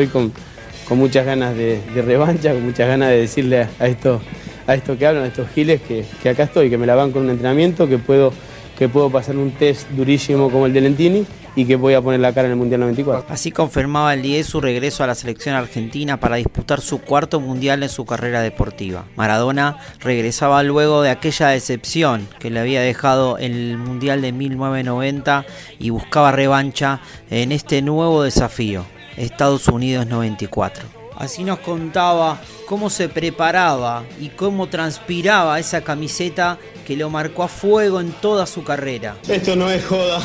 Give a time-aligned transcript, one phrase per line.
[0.00, 4.20] Estoy con, muchas ganas de, revancha, con muchas ganas de decirle a, estos,
[4.66, 7.22] a estos que hablan, a estos giles, que, acá estoy, que me la van con
[7.22, 8.32] un entrenamiento, que puedo,
[8.78, 12.20] que puedo pasar un test durísimo como el de Lentini y que voy a poner
[12.20, 13.24] la cara en el Mundial 94.
[13.30, 17.82] Así confirmaba el 10 su regreso a la selección argentina para disputar su cuarto Mundial
[17.82, 19.06] en su carrera deportiva.
[19.16, 25.46] Maradona regresaba luego de aquella decepción que le había dejado en el Mundial de 1990
[25.78, 28.84] y buscaba revancha en este nuevo desafío.
[29.16, 30.84] Estados Unidos 94.
[31.16, 37.48] Así nos contaba cómo se preparaba y cómo transpiraba esa camiseta que lo marcó a
[37.48, 39.16] fuego en toda su carrera.
[39.26, 40.22] Esto no es joda,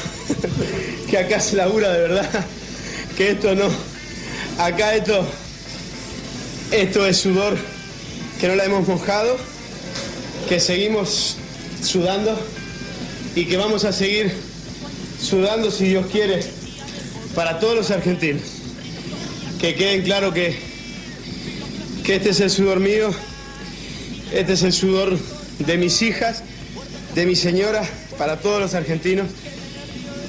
[1.09, 2.45] que acá se labura de verdad,
[3.15, 3.69] que esto no,
[4.57, 5.25] acá esto,
[6.71, 7.57] esto es sudor,
[8.41, 9.37] que no la hemos mojado,
[10.49, 11.37] que seguimos
[11.81, 12.37] sudando
[13.33, 14.33] y que vamos a seguir
[15.21, 16.43] sudando si Dios quiere
[17.33, 18.41] para todos los argentinos
[19.61, 20.55] que queden claro que,
[22.03, 23.11] que este es el sudor mío,
[24.33, 25.15] este es el sudor
[25.59, 26.41] de mis hijas,
[27.13, 27.83] de mi señora,
[28.17, 29.27] para todos los argentinos,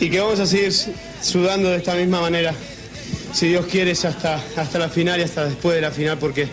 [0.01, 0.75] y que vamos a seguir
[1.23, 2.55] sudando de esta misma manera,
[3.33, 6.47] si Dios quiere, hasta, hasta la final y hasta después de la final, porque,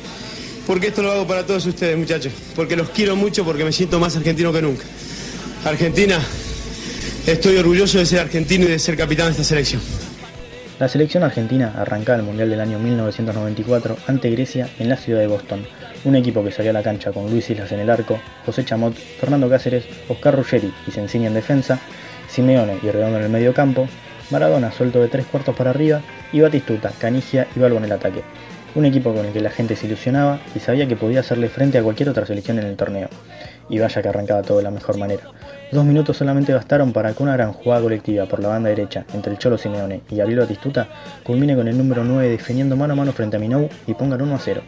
[0.66, 4.00] porque esto lo hago para todos ustedes, muchachos, porque los quiero mucho, porque me siento
[4.00, 4.85] más argentino que nunca.
[5.66, 6.17] Argentina,
[7.28, 9.98] estoy orgulloso de ser argentino y de ser capitán de esta selección.
[10.79, 15.28] La selección argentina arrancaba el Mundial del año 1994 ante Grecia en la ciudad de
[15.28, 15.66] Boston,
[16.06, 18.94] un equipo que salió a la cancha con Luis Islas en el arco, José Chamot,
[18.94, 21.79] Fernando Cáceres, Oscar Ruggeri y Sencini en defensa,
[22.29, 23.90] Simeone y Redondo en el medio campo,
[24.31, 26.01] Maradona suelto de tres cuartos para arriba
[26.31, 28.23] y Batistuta, Canigia y Balbo en el ataque.
[28.73, 31.78] Un equipo con el que la gente se ilusionaba y sabía que podía hacerle frente
[31.78, 33.09] a cualquier otra selección en el torneo.
[33.67, 35.23] Y vaya que arrancaba todo de la mejor manera.
[35.72, 39.34] Dos minutos solamente bastaron para que una gran jugada colectiva por la banda derecha entre
[39.34, 40.88] el Cholo Simeone y Gabriel Batistuta
[41.24, 44.34] culmine con el número 9 defendiendo mano a mano frente a Minou y pongan 1
[44.34, 44.62] a 0.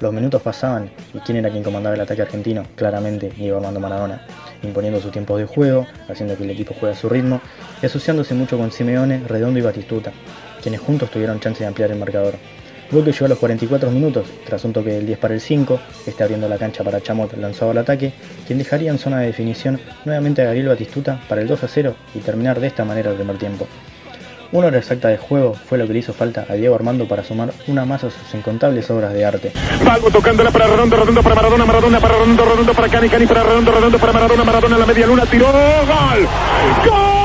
[0.00, 4.22] Los minutos pasaban y quién era quien comandaba el ataque argentino, claramente Diego Armando Maradona,
[4.62, 7.42] imponiendo sus tiempos de juego, haciendo que el equipo juegue a su ritmo
[7.82, 10.12] y asociándose mucho con Simeone, Redondo y Batistuta,
[10.62, 12.36] quienes juntos tuvieron chance de ampliar el marcador.
[12.92, 15.80] Luego que llegó a los 44 minutos, tras un toque del 10 para el 5,
[16.06, 18.12] este abriendo la cancha para Chamot lanzado al ataque,
[18.46, 21.96] quien dejaría en zona de definición nuevamente a Gabriel Batistuta para el 2 a 0
[22.14, 23.66] y terminar de esta manera el primer tiempo.
[24.52, 27.24] Una hora exacta de juego fue lo que le hizo falta a Diego Armando para
[27.24, 29.52] sumar una más a sus incontables obras de arte.
[29.82, 33.42] Palmo tocándola para Redondo, Redondo para Maradona, Maradona para Redondo, Redondo para Cani, Cani para
[33.42, 36.28] Redondo, Redondo para Maradona, Maradona en la media luna, tiró, gol,
[36.84, 37.21] gol.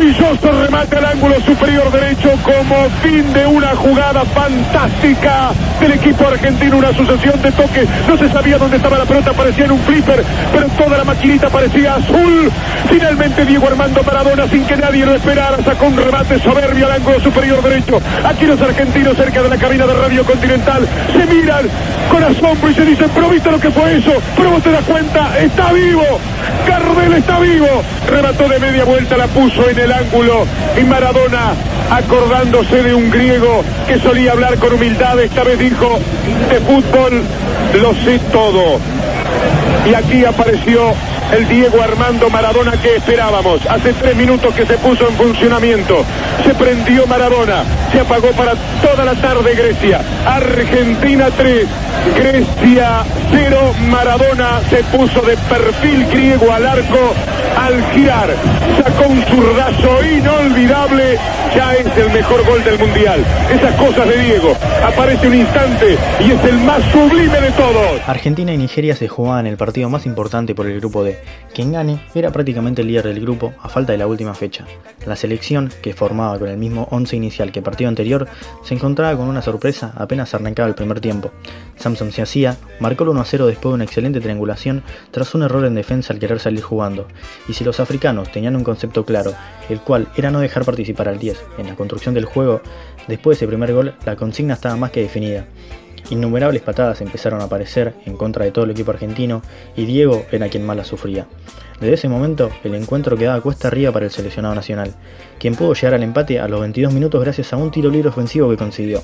[0.00, 6.78] Maravilloso remate al ángulo superior derecho como fin de una jugada fantástica del equipo argentino,
[6.78, 7.86] una sucesión de toques.
[8.08, 11.50] No se sabía dónde estaba la pelota, parecía en un flipper, pero toda la maquinita
[11.50, 12.50] parecía azul.
[12.88, 17.20] Finalmente Diego Armando Maradona, sin que nadie lo esperara, sacó un remate soberbio al ángulo
[17.20, 18.00] superior derecho.
[18.24, 21.68] Aquí los argentinos cerca de la cabina de Radio Continental se miran
[22.10, 24.84] con asombro y se dicen, pero viste lo que fue eso, pero vos te das
[24.84, 26.02] cuenta, está vivo,
[26.66, 27.68] Cardel está vivo.
[28.08, 30.46] Remató de media vuelta, la puso en el ángulo
[30.80, 31.52] y Maradona
[31.90, 35.98] acordándose de un griego que solía hablar con humildad, esta vez dijo,
[36.50, 37.22] de fútbol
[37.80, 38.78] lo sé todo.
[39.88, 40.94] Y aquí apareció
[41.32, 43.64] el Diego Armando Maradona que esperábamos.
[43.66, 46.04] Hace tres minutos que se puso en funcionamiento.
[46.44, 47.64] Se prendió Maradona.
[47.92, 50.00] Se apagó para toda la tarde Grecia.
[50.26, 51.66] Argentina 3.
[52.16, 53.74] Grecia 0.
[53.90, 57.14] Maradona se puso de perfil griego al arco
[57.56, 58.28] al girar.
[58.82, 61.18] Sacó un zurdazo inolvidable.
[61.54, 63.24] Ya es el mejor gol del mundial.
[63.50, 64.56] Esas cosas de Diego.
[64.84, 68.00] Aparece un instante y es el más sublime de todos.
[68.06, 71.19] Argentina y Nigeria se jugaban el partido más importante por el grupo D.
[71.54, 74.64] Quien gane era prácticamente el líder del grupo a falta de la última fecha.
[75.06, 78.28] La selección, que formaba con el mismo 11 inicial que el partido anterior,
[78.64, 81.32] se encontraba con una sorpresa apenas arrancaba el primer tiempo.
[81.76, 85.64] Samson se hacía, marcó el 1 0 después de una excelente triangulación tras un error
[85.64, 87.08] en defensa al querer salir jugando.
[87.48, 89.34] Y si los africanos tenían un concepto claro,
[89.68, 92.60] el cual era no dejar participar al 10 en la construcción del juego,
[93.08, 95.46] después de ese primer gol la consigna estaba más que definida.
[96.10, 99.42] Innumerables patadas empezaron a aparecer en contra de todo el equipo argentino
[99.76, 101.26] y Diego era quien más la sufría.
[101.80, 104.94] Desde ese momento, el encuentro quedaba cuesta arriba para el seleccionado nacional,
[105.38, 108.50] quien pudo llegar al empate a los 22 minutos gracias a un tiro libre ofensivo
[108.50, 109.00] que consiguió.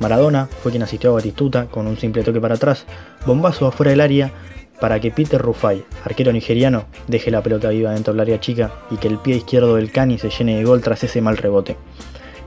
[0.00, 2.86] Maradona fue quien asistió a Batistuta con un simple toque para atrás,
[3.24, 4.32] bombazo afuera del área
[4.80, 8.96] para que Peter Rufai, arquero nigeriano, deje la pelota viva dentro del área chica y
[8.96, 11.76] que el pie izquierdo del Cani se llene de gol tras ese mal rebote.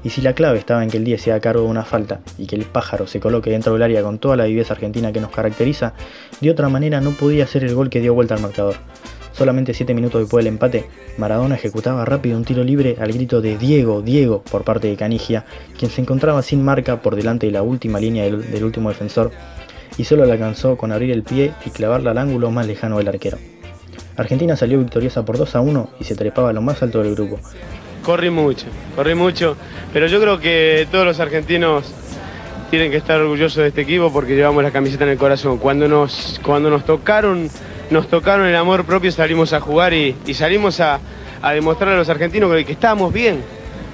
[0.05, 2.21] Y si la clave estaba en que el 10 se haga cargo de una falta
[2.37, 5.19] y que el pájaro se coloque dentro del área con toda la viveza argentina que
[5.19, 5.93] nos caracteriza,
[6.39, 8.75] de otra manera no podía ser el gol que dio vuelta al marcador.
[9.33, 10.85] Solamente 7 minutos después del empate,
[11.17, 15.43] Maradona ejecutaba rápido un tiro libre al grito de Diego, Diego por parte de Canigia,
[15.77, 19.31] quien se encontraba sin marca por delante de la última línea del, del último defensor
[19.97, 23.07] y solo le alcanzó con abrir el pie y clavarla al ángulo más lejano del
[23.07, 23.39] arquero.
[24.17, 27.15] Argentina salió victoriosa por 2 a 1 y se trepaba a lo más alto del
[27.15, 27.39] grupo.
[28.05, 29.57] Corrí mucho, corrí mucho,
[29.91, 31.91] pero yo creo que todos los argentinos
[32.69, 35.57] tienen que estar orgullosos de este equipo porque llevamos la camiseta en el corazón.
[35.57, 37.49] Cuando nos, cuando nos tocaron,
[37.89, 40.99] nos tocaron el amor propio, salimos a jugar y, salimos a,
[41.41, 43.41] a demostrar a los argentinos que, que estábamos bien,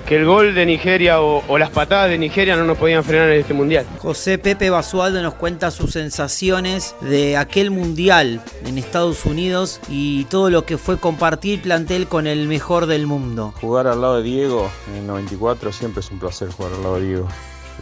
[0.06, 3.30] que el gol de Nigeria o, o, las patadas de Nigeria no nos podían frenar
[3.30, 3.86] en este mundial.
[4.00, 10.50] José Pepe Basualdo nos cuenta sus sensaciones de aquel mundial en Estados Unidos y todo
[10.50, 13.54] lo que fue compartir plantel con el mejor del mundo.
[13.62, 16.96] Jugar al lado de Diego en el 94 siempre es un placer jugar al lado
[16.96, 17.28] de Diego.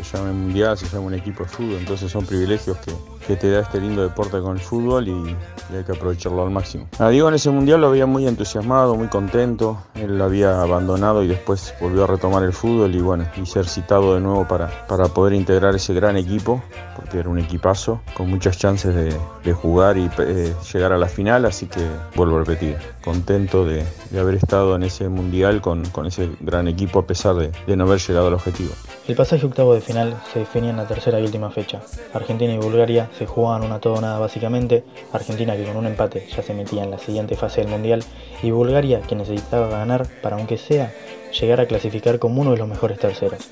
[0.01, 2.93] Se llama mundial, se llama un equipo de fútbol, entonces son privilegios que,
[3.27, 5.35] que te da este lindo deporte con el fútbol y,
[5.71, 6.87] hay que aprovecharlo al máximo.
[6.97, 11.23] A Diego en ese mundial lo veía muy entusiasmado, muy contento, él lo había abandonado
[11.23, 14.87] y después volvió a retomar el fútbol y bueno, y ser citado de nuevo para,
[14.87, 16.63] para poder integrar ese gran equipo,
[16.95, 21.07] porque era un equipazo, con muchas chances de, de jugar y eh, llegar a la
[21.07, 25.85] final, así que vuelvo a repetir, contento de, de haber estado en ese mundial con,
[25.89, 28.71] con ese gran equipo a pesar de, de no haber llegado al objetivo.
[29.07, 31.81] El pasaje octavo de final se definía en la tercera y última fecha.
[32.13, 36.41] Argentina y Bulgaria se jugaban una todo nada básicamente, Argentina que con un empate ya
[36.41, 38.03] se metía en la siguiente fase del Mundial
[38.43, 40.93] y Bulgaria que necesitaba ganar para aunque sea
[41.39, 43.49] llegar a clasificar como uno de los mejores terceros.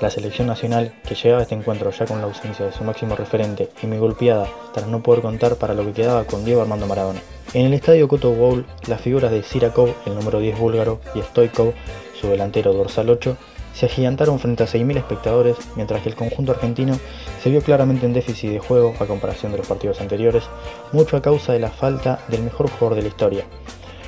[0.00, 3.16] La selección nacional, que llegaba a este encuentro ya con la ausencia de su máximo
[3.16, 6.86] referente y muy golpeada tras no poder contar para lo que quedaba con Diego Armando
[6.86, 7.20] Maradona.
[7.54, 11.72] En el estadio Koto Bowl, las figuras de Sirakov, el número 10 búlgaro, y Stoikov,
[12.20, 13.36] su delantero dorsal 8,
[13.76, 16.98] se agigantaron frente a 6.000 espectadores, mientras que el conjunto argentino
[17.42, 20.44] se vio claramente en déficit de juego a comparación de los partidos anteriores,
[20.92, 23.44] mucho a causa de la falta del mejor jugador de la historia,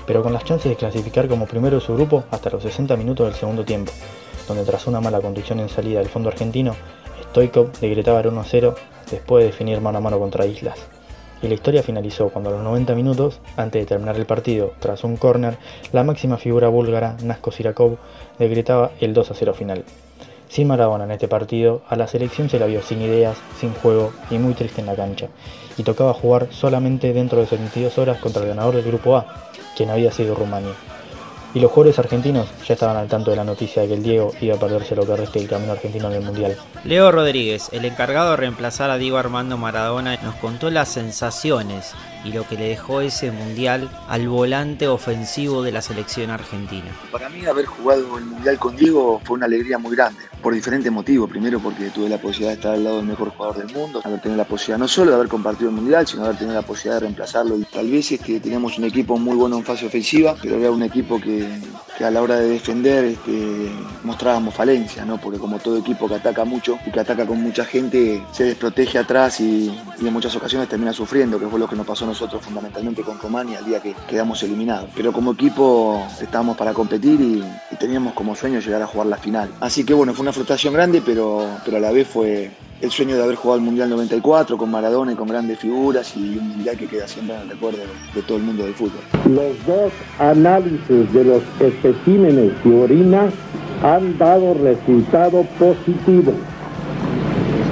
[0.06, 3.26] pero con las chances de clasificar como primero de su grupo hasta los 60 minutos
[3.26, 3.92] del segundo tiempo,
[4.46, 6.74] donde tras una mala conducción en salida del fondo argentino,
[7.28, 8.74] Stoikov decretaba el 1-0
[9.10, 10.97] después de definir mano a mano contra Islas.
[11.42, 15.04] Y la historia finalizó cuando a los 90 minutos, antes de terminar el partido, tras
[15.04, 15.56] un córner,
[15.92, 17.96] la máxima figura búlgara, Nasko Sirakov,
[18.38, 19.84] decretaba el 2-0 final.
[20.48, 24.12] Sin Maradona en este partido, a la selección se la vio sin ideas, sin juego
[24.30, 25.28] y muy triste en la cancha,
[25.76, 29.90] y tocaba jugar solamente dentro de 72 horas contra el ganador del Grupo A, quien
[29.90, 30.72] había sido Rumania.
[31.54, 34.32] Y los jugadores argentinos ya estaban al tanto de la noticia de que el Diego
[34.40, 36.56] iba a perderse lo que resta del camino argentino en el Mundial.
[36.84, 41.94] Leo Rodríguez, el encargado de reemplazar a Diego Armando Maradona, nos contó las sensaciones
[42.28, 46.86] y lo que le dejó ese mundial al volante ofensivo de la selección argentina.
[47.10, 50.92] Para mí haber jugado el mundial con Diego fue una alegría muy grande, por diferentes
[50.92, 51.30] motivos.
[51.30, 54.20] Primero porque tuve la posibilidad de estar al lado del mejor jugador del mundo, haber
[54.20, 56.66] tenido la posibilidad no solo de haber compartido el mundial, sino de haber tenido la
[56.66, 57.56] posibilidad de reemplazarlo.
[57.56, 60.70] Y tal vez es que teníamos un equipo muy bueno en fase ofensiva, pero era
[60.70, 61.48] un equipo que
[61.98, 63.72] que a la hora de defender este,
[64.04, 65.18] mostrábamos falencia, ¿no?
[65.20, 68.98] porque como todo equipo que ataca mucho y que ataca con mucha gente, se desprotege
[68.98, 72.40] atrás y, en muchas ocasiones termina sufriendo, que fue lo que nos pasó a nosotros
[72.40, 74.90] fundamentalmente con Romania el día que quedamos eliminados.
[74.94, 77.44] Pero como equipo estábamos para competir y,
[77.78, 79.50] teníamos como sueño llegar a jugar la final.
[79.60, 83.16] Así que bueno, fue una frustración grande, pero, pero a la vez fue, el sueño
[83.16, 86.76] de haber jugado el Mundial 94 con Maradona y con grandes figuras y un Mundial
[86.76, 87.78] que queda siempre en el recuerdo
[88.14, 89.00] de todo el mundo del fútbol.
[89.28, 93.30] Los dos análisis de los especímenes de orina
[93.82, 96.32] han dado resultado positivo.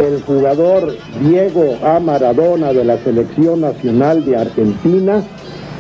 [0.00, 2.00] El jugador Diego A.
[2.00, 5.22] Maradona de la Selección Nacional de Argentina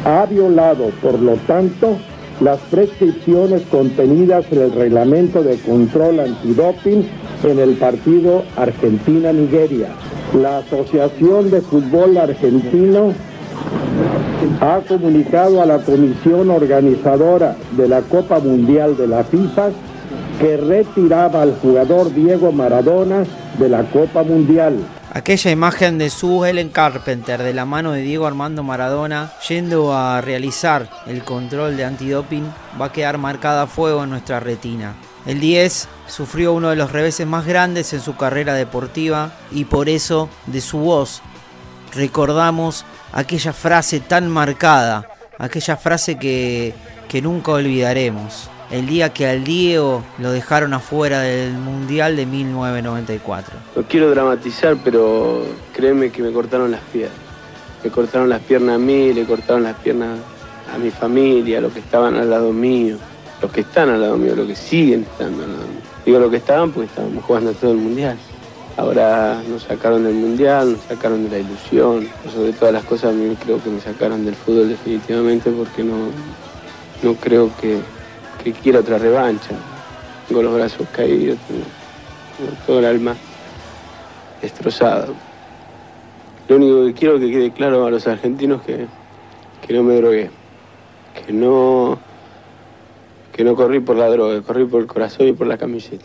[0.04, 1.98] ha violado, por lo tanto,
[2.40, 7.06] las prescripciones contenidas en el reglamento de control antidoping
[7.46, 9.88] en el partido Argentina-Nigeria.
[10.34, 13.14] La Asociación de Fútbol Argentino
[14.60, 19.70] ha comunicado a la comisión organizadora de la Copa Mundial de la FIFA
[20.40, 23.24] que retiraba al jugador Diego Maradona
[23.58, 24.76] de la Copa Mundial.
[25.12, 30.20] Aquella imagen de su Helen Carpenter de la mano de Diego Armando Maradona yendo a
[30.20, 32.44] realizar el control de antidoping
[32.78, 34.94] va a quedar marcada a fuego en nuestra retina.
[35.26, 39.88] El 10 sufrió uno de los reveses más grandes en su carrera deportiva y por
[39.88, 41.20] eso de su voz
[41.92, 46.74] recordamos aquella frase tan marcada, aquella frase que,
[47.08, 53.54] que nunca olvidaremos el día que al Diego lo dejaron afuera del Mundial de 1994.
[53.74, 57.18] No quiero dramatizar, pero créeme que me cortaron las piernas.
[57.82, 60.18] Me cortaron las piernas a mí, le cortaron las piernas
[60.72, 62.96] a mi familia, a los que estaban al lado mío
[63.40, 65.80] los que están al lado mío, los que siguen estando al lado mío.
[66.04, 68.16] Digo lo que estaban porque estábamos jugando todo el mundial.
[68.76, 72.08] Ahora nos sacaron del mundial, nos sacaron de la ilusión.
[72.32, 76.08] Sobre todas las cosas, a mí creo que me sacaron del fútbol definitivamente porque no,
[77.02, 77.80] no creo que,
[78.42, 79.50] que quiera otra revancha.
[80.28, 81.64] Tengo los brazos caídos, tengo,
[82.66, 83.16] todo el alma
[84.42, 85.14] destrozado.
[86.48, 88.86] Lo único que quiero que quede claro a los argentinos que,
[89.66, 90.30] que no me drogué,
[91.14, 91.98] que no
[93.36, 96.04] que no corrí por la droga, corrí por el corazón y por la camiseta.